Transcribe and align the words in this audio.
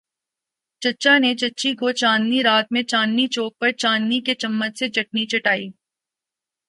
چچا 0.81 1.13
نے 1.17 1.31
چچی 1.35 1.71
کو 1.79 1.91
چاندنی 1.91 2.39
رات 2.43 2.71
میں 2.71 2.83
چاندنی 2.83 3.27
چوک 3.27 3.51
پر 3.59 3.71
چاندی 3.81 4.19
کے 4.25 4.33
چمچ 4.41 4.79
سے 4.79 4.89
چٹنی 4.89 5.25
چٹائ۔ 5.31 5.61